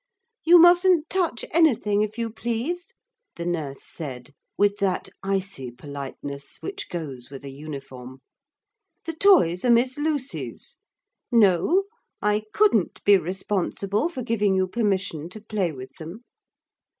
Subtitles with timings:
[0.43, 2.95] 'You mustn't touch anything, if you please,'
[3.35, 8.19] the nurse said, with that icy politeness which goes with a uniform.
[9.05, 10.77] 'The toys are Miss Lucy's.
[11.31, 11.83] No;
[12.19, 16.23] I couldn't be responsible for giving you permission to play with them.